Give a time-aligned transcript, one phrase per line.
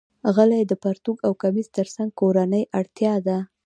[0.35, 3.37] غلۍ د پرتوګ او کمیس تر څنګ کورنۍ اړتیا ده.